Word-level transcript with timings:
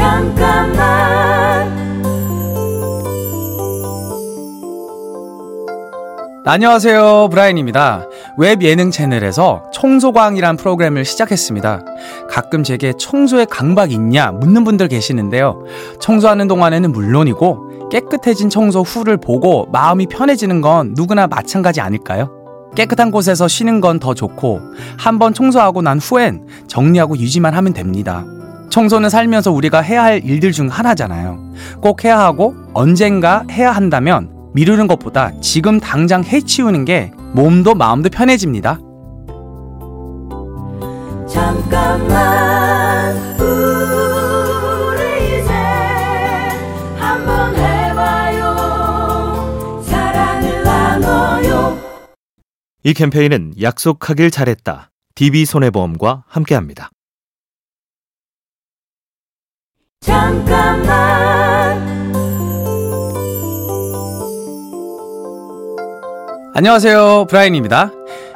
잠깐만 0.00 0.80
안녕하세요. 6.46 7.28
브라인입니다. 7.30 8.06
웹 8.38 8.62
예능 8.62 8.90
채널에서 8.90 9.62
청소광이란 9.74 10.56
프로그램을 10.56 11.04
시작했습니다. 11.04 11.84
가끔 12.30 12.64
제게 12.64 12.94
청소에 12.98 13.44
강박 13.44 13.92
있냐 13.92 14.30
묻는 14.32 14.64
분들 14.64 14.88
계시는데요. 14.88 15.64
청소하는 16.00 16.48
동안에는 16.48 16.92
물론이고 16.92 17.90
깨끗해진 17.90 18.48
청소 18.48 18.80
후를 18.80 19.18
보고 19.18 19.66
마음이 19.70 20.06
편해지는 20.06 20.62
건 20.62 20.94
누구나 20.96 21.26
마찬가지 21.26 21.82
아닐까요? 21.82 22.30
깨끗한 22.74 23.10
곳에서 23.10 23.48
쉬는 23.48 23.82
건 23.82 23.98
더 24.00 24.14
좋고 24.14 24.60
한번 24.96 25.34
청소하고 25.34 25.82
난 25.82 25.98
후엔 25.98 26.46
정리하고 26.68 27.18
유지만 27.18 27.52
하면 27.52 27.74
됩니다. 27.74 28.24
청소는 28.70 29.10
살면서 29.10 29.50
우리가 29.52 29.80
해야 29.80 30.02
할 30.04 30.24
일들 30.24 30.52
중 30.52 30.68
하나잖아요. 30.68 31.38
꼭 31.80 32.04
해야 32.04 32.18
하고 32.18 32.54
언젠가 32.72 33.44
해야 33.50 33.72
한다면 33.72 34.30
미루는 34.54 34.86
것보다 34.86 35.32
지금 35.40 35.80
당장 35.80 36.24
해치우는 36.24 36.84
게 36.84 37.12
몸도 37.32 37.74
마음도 37.74 38.08
편해집니다. 38.08 38.78
잠깐만 41.28 43.16
우리 43.38 45.40
이제 45.40 45.52
한번 46.98 47.54
해봐요 47.54 48.54
사랑을 49.86 50.62
나눠요 50.64 51.78
이 52.82 52.94
캠페인은 52.94 53.52
약속하길 53.60 54.30
잘했다. 54.32 54.90
DB손해보험과 55.14 56.24
함께합니다. 56.26 56.90
잠깐만 60.00 61.78
안녕하세요. 66.54 67.26
브라인입니다. 67.28 67.92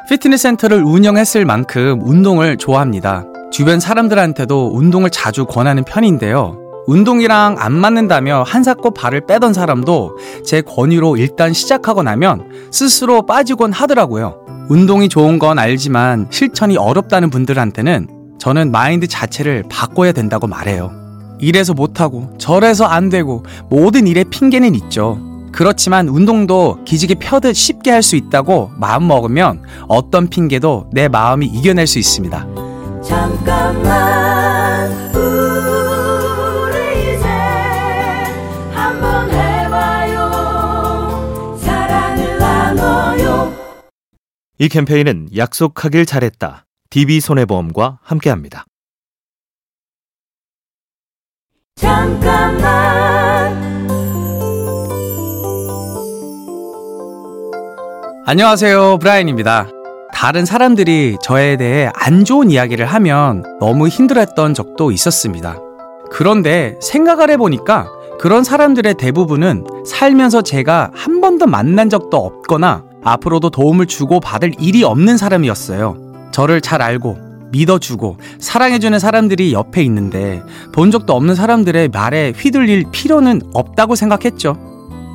피트니스 0.07 0.43
센터를 0.43 0.83
운영했을 0.83 1.43
만큼 1.45 1.99
운동을 2.03 2.57
좋아합니다. 2.57 3.25
주변 3.51 3.79
사람들한테도 3.79 4.73
운동을 4.75 5.09
자주 5.09 5.45
권하는 5.47 5.83
편인데요. 5.83 6.59
운동이랑 6.85 7.55
안 7.57 7.73
맞는다며 7.73 8.43
한사코 8.45 8.91
발을 8.91 9.25
빼던 9.25 9.53
사람도 9.53 10.17
제 10.45 10.61
권유로 10.61 11.17
일단 11.17 11.51
시작하고 11.51 12.03
나면 12.03 12.69
스스로 12.71 13.25
빠지곤 13.25 13.73
하더라고요. 13.73 14.67
운동이 14.69 15.09
좋은 15.09 15.39
건 15.39 15.57
알지만 15.57 16.27
실천이 16.29 16.77
어렵다는 16.77 17.31
분들한테는 17.31 18.07
저는 18.37 18.71
마인드 18.71 19.07
자체를 19.07 19.63
바꿔야 19.67 20.11
된다고 20.11 20.45
말해요. 20.45 21.04
이래서 21.39 21.73
못하고 21.73 22.29
저래서 22.37 22.85
안 22.85 23.09
되고 23.09 23.43
모든 23.69 24.07
일에 24.07 24.23
핑계는 24.23 24.75
있죠. 24.75 25.19
그렇지만 25.51 26.09
운동도 26.09 26.79
기지개 26.85 27.15
펴듯 27.15 27.55
쉽게 27.55 27.91
할 27.91 28.01
수 28.03 28.15
있다고 28.17 28.71
마음 28.77 29.07
먹으면 29.07 29.63
어떤 29.87 30.27
핑계도 30.27 30.89
내 30.91 31.07
마음이 31.07 31.45
이겨낼 31.45 31.87
수 31.87 31.97
있습니다. 31.99 32.45
잠깐만 33.01 34.91
우리 35.15 37.15
이제 37.15 37.25
한번 38.73 39.29
해봐요 39.31 40.29
사랑을 41.57 42.37
나눠요 42.37 43.53
이 44.59 44.67
캠페인은 44.69 45.29
약속하길 45.35 46.05
잘했다. 46.05 46.65
DB손해보험과 46.89 47.99
함께합니다. 48.03 48.65
잠깐만 51.75 53.53
안녕하세요. 58.25 58.97
브라인입니다. 58.99 59.67
다른 60.13 60.45
사람들이 60.45 61.17
저에 61.21 61.57
대해 61.57 61.91
안 61.93 62.23
좋은 62.23 62.49
이야기를 62.49 62.85
하면 62.85 63.43
너무 63.59 63.89
힘들었던 63.89 64.53
적도 64.53 64.91
있었습니다. 64.91 65.57
그런데 66.11 66.77
생각을 66.81 67.29
해보니까 67.31 67.87
그런 68.19 68.45
사람들의 68.45 68.93
대부분은 68.93 69.65
살면서 69.85 70.43
제가 70.43 70.91
한 70.93 71.19
번도 71.19 71.45
만난 71.45 71.89
적도 71.89 72.17
없거나 72.17 72.85
앞으로도 73.03 73.49
도움을 73.49 73.85
주고 73.85 74.21
받을 74.21 74.53
일이 74.59 74.85
없는 74.85 75.17
사람이었어요. 75.17 75.97
저를 76.31 76.61
잘 76.61 76.81
알고 76.81 77.24
믿어주고 77.55 78.17
사랑해주는 78.39 78.99
사람들이 78.99 79.53
옆에 79.53 79.81
있는데 79.83 80.41
본 80.73 80.91
적도 80.91 81.13
없는 81.13 81.35
사람들의 81.35 81.89
말에 81.89 82.33
휘둘릴 82.35 82.85
필요는 82.91 83.41
없다고 83.53 83.95
생각했죠. 83.95 84.57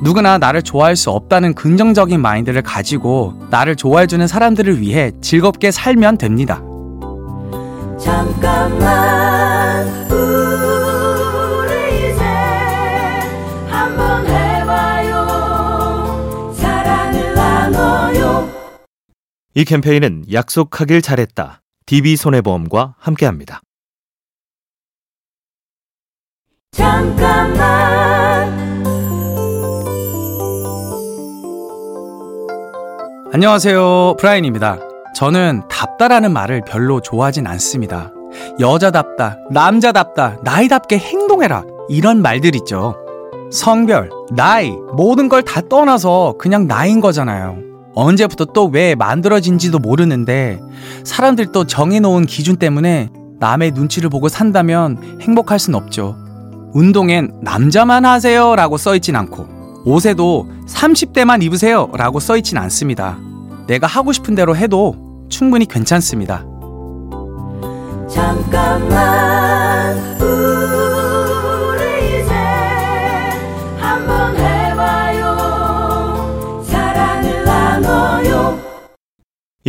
누구나 0.03 0.39
나를 0.39 0.63
좋아할 0.63 0.95
수 0.95 1.11
없다는 1.11 1.53
긍정적인 1.53 2.19
마인드를 2.19 2.63
가지고 2.63 3.35
나를 3.51 3.75
좋아해주는 3.75 4.25
사람들을 4.25 4.81
위해 4.81 5.11
즐겁게 5.21 5.69
살면 5.69 6.17
됩니다. 6.17 6.63
잠깐만 7.99 9.87
우리 10.09 10.49
이제 11.99 12.23
한번 13.69 14.25
해봐요 14.25 15.27
사랑을 16.57 17.35
나눠요 17.35 18.49
이 19.53 19.63
캠페인은 19.65 20.23
약속하길 20.33 21.03
잘했다. 21.03 21.60
DB손해보험과 21.91 22.95
함께합니다. 22.97 23.61
잠깐만 26.71 27.61
안녕하세요. 33.33 34.15
브라인입니다. 34.19 34.79
저는 35.15 35.67
답다라는 35.69 36.31
말을 36.31 36.61
별로 36.65 37.01
좋아하진 37.01 37.45
않습니다. 37.47 38.11
여자답다, 38.59 39.37
남자답다, 39.49 40.37
나이답게 40.43 40.97
행동해라. 40.97 41.63
이런 41.89 42.21
말들 42.21 42.55
있죠. 42.55 42.95
성별, 43.51 44.09
나이, 44.31 44.71
모든 44.95 45.27
걸 45.27 45.41
다 45.43 45.61
떠나서 45.67 46.35
그냥 46.39 46.67
나인 46.67 47.01
거잖아요. 47.01 47.70
언제부터 47.93 48.45
또 48.45 48.67
왜 48.71 48.95
만들어진지도 48.95 49.79
모르는데 49.79 50.59
사람들 51.03 51.47
또 51.51 51.65
정해놓은 51.65 52.25
기준 52.25 52.55
때문에 52.55 53.09
남의 53.39 53.71
눈치를 53.71 54.09
보고 54.09 54.29
산다면 54.29 55.19
행복할 55.21 55.59
순 55.59 55.75
없죠. 55.75 56.15
운동엔 56.73 57.31
남자만 57.41 58.05
하세요 58.05 58.55
라고 58.55 58.77
써있진 58.77 59.15
않고 59.15 59.83
옷에도 59.83 60.47
30대만 60.67 61.43
입으세요 61.43 61.89
라고 61.93 62.19
써있진 62.19 62.57
않습니다. 62.57 63.17
내가 63.67 63.87
하고 63.87 64.13
싶은 64.13 64.35
대로 64.35 64.55
해도 64.55 64.95
충분히 65.29 65.65
괜찮습니다. 65.65 66.45
잠깐만 68.07 69.30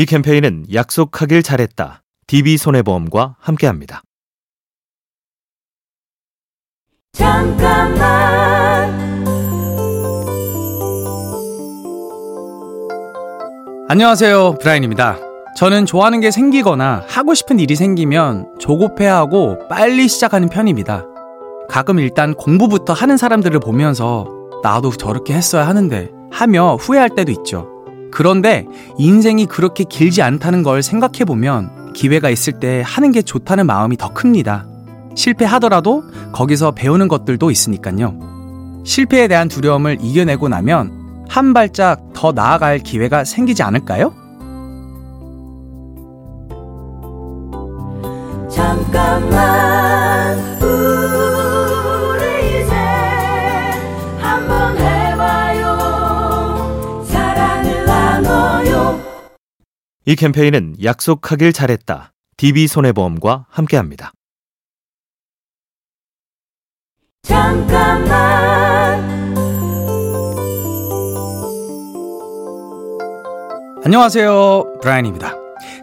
이 0.03 0.05
캠페인은 0.05 0.65
약속하길 0.75 1.45
잘했다. 1.45 2.03
DB손해보험과 2.27 3.37
함께합니다. 3.39 4.03
잠깐만 7.13 8.03
안녕하세요. 13.89 14.57
브라인입니다. 14.61 15.19
저는 15.57 15.87
좋아하는 15.87 16.19
게 16.19 16.33
생기거나 16.33 17.05
하고 17.07 17.35
싶은 17.35 17.61
일이 17.61 17.77
생기면 17.77 18.59
조급해하고 18.59 19.69
빨리 19.69 20.09
시작하는 20.09 20.49
편입니다. 20.49 21.05
가끔 21.69 22.01
일단 22.01 22.35
공부부터 22.35 22.93
하는 22.93 23.17
사람들을 23.17 23.61
보면서 23.61 24.27
나도 24.65 24.91
저렇게 24.91 25.33
했어야 25.35 25.69
하는데 25.69 26.11
하며 26.33 26.75
후회할 26.75 27.11
때도 27.11 27.31
있죠. 27.31 27.72
그런데 28.13 28.67
인생이 28.99 29.47
그렇게 29.47 29.85
길지 29.85 30.23
않다는 30.23 30.63
걸 30.63 30.83
생각해보면 30.83 31.93
기회가 31.95 32.31
있을 32.31 32.61
때 32.61 32.83
하는 32.85 33.11
게 33.11 33.23
좋다는 33.23 33.67
마음이 33.67 33.97
더 33.97 34.13
큽니다. 34.13 34.67
실패하더라도 35.15 36.05
거기서 36.33 36.73
배우는 36.73 37.09
것들도 37.09 37.51
있으니까요. 37.51 38.83
실패에 38.85 39.29
대한 39.29 39.49
두려움을 39.49 39.99
이겨내고 40.01 40.49
나면 40.49 41.25
한 41.29 41.55
발짝 41.55 42.13
더 42.13 42.33
나아갈 42.33 42.79
기회가 42.79 43.25
생기지 43.25 43.63
않을까요? 43.63 44.15
이 60.05 60.17
캠페인은 60.17 60.77
약속하길 60.83 61.53
잘했다. 61.53 62.13
DB손해보험과 62.37 63.47
함께합니다. 63.49 64.13
잠깐만 67.23 68.13
안녕하세요. 73.85 74.79
브라이언입니다. 74.81 75.35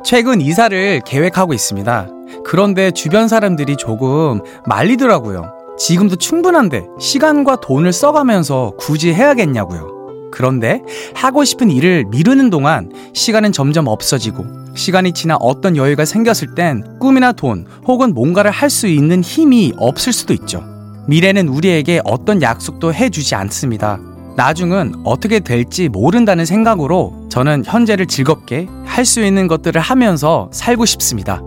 최근 0.03 0.41
이사를 0.41 1.01
계획하고 1.05 1.53
있습니다. 1.53 2.07
그런데 2.45 2.91
주변 2.91 3.29
사람들이 3.29 3.77
조금 3.77 4.41
말리더라고요. 4.65 5.75
지금도 5.77 6.17
충분한데 6.17 6.87
시간과 6.99 7.61
돈을 7.61 7.93
써가면서 7.93 8.73
굳이 8.77 9.13
해야겠냐고요. 9.13 9.98
그런데 10.31 10.81
하고 11.15 11.43
싶은 11.43 11.69
일을 11.71 12.05
미루는 12.09 12.49
동안 12.49 12.91
시간은 13.13 13.51
점점 13.51 13.87
없어지고 13.87 14.45
시간이 14.75 15.13
지나 15.13 15.35
어떤 15.39 15.75
여유가 15.75 16.05
생겼을 16.05 16.55
땐 16.55 16.83
꿈이나 16.99 17.31
돈 17.31 17.65
혹은 17.87 18.13
뭔가를 18.13 18.51
할 18.51 18.69
수 18.69 18.87
있는 18.87 19.21
힘이 19.21 19.73
없을 19.77 20.13
수도 20.13 20.33
있죠. 20.33 20.63
미래는 21.07 21.47
우리에게 21.47 22.01
어떤 22.05 22.41
약속도 22.41 22.93
해주지 22.93 23.33
않습니다. 23.35 23.99
나중은 24.37 24.93
어떻게 25.03 25.39
될지 25.39 25.89
모른다는 25.89 26.45
생각으로 26.45 27.25
저는 27.29 27.63
현재를 27.65 28.05
즐겁게 28.05 28.67
할 28.85 29.05
수 29.05 29.21
있는 29.23 29.47
것들을 29.47 29.81
하면서 29.81 30.49
살고 30.53 30.85
싶습니다. 30.85 31.41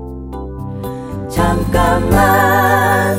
잠깐만 1.31 3.17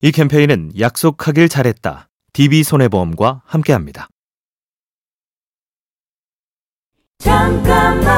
이 0.00 0.12
캠페인은 0.12 0.72
약속하길 0.78 1.48
잘했다. 1.48 2.08
DB손해보험과 2.32 3.42
함께합니다. 3.44 4.08
잠깐만 7.18 8.08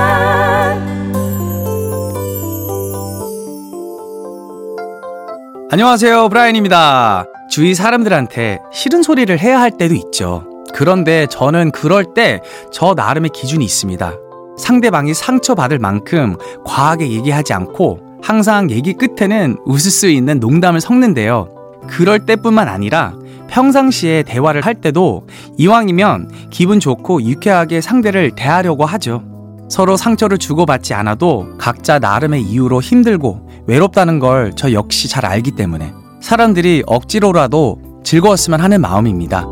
안녕하세요. 5.73 6.29
브라이언입니다. 6.29 7.25
주위 7.49 7.75
사람들한테 7.75 8.59
싫은 8.73 9.03
소리를 9.03 9.39
해야 9.39 9.61
할 9.61 9.77
때도 9.77 9.95
있죠. 9.95 10.45
그런데 10.75 11.27
저는 11.29 11.71
그럴 11.71 12.13
때 12.15 12.41
저 12.73 12.95
나름의 12.95 13.31
기준이 13.31 13.65
있습니다. 13.65 14.13
상대방이 14.59 15.15
상처받을 15.15 15.79
만큼 15.79 16.37
과하게 16.67 17.11
얘기하지 17.11 17.55
않고 17.55 18.19
항상 18.23 18.71
얘기 18.71 18.93
끝에는 18.93 19.57
웃을 19.65 19.91
수 19.91 20.09
있는 20.09 20.39
농담을 20.41 20.81
섞는데요. 20.81 21.60
그럴 21.91 22.21
때뿐만 22.21 22.69
아니라 22.69 23.15
평상시에 23.49 24.23
대화를 24.23 24.65
할 24.65 24.77
때도 24.77 25.27
이왕이면 25.59 26.31
기분 26.51 26.79
좋고 26.81 27.23
유쾌하게 27.23 27.81
상대를 27.81 28.31
대하려고 28.37 28.85
하죠. 28.87 29.25
서로 29.69 29.97
상처를 29.97 30.39
주고받지 30.39 30.95
않아도 30.95 31.49
각자 31.59 31.99
나름의 31.99 32.43
이유로 32.43 32.81
힘들고 32.81 33.49
외롭다는 33.67 34.19
걸 34.19 34.53
저 34.57 34.73
역시 34.73 35.09
잘 35.09 35.27
알기 35.27 35.53
때문에 35.53 35.93
사람들이 36.21 36.83
억지로라도 36.87 37.79
즐거웠으면 38.05 38.61
하는 38.61 38.81
마음입니다. 38.81 39.47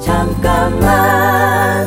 잠깐만 0.00 1.86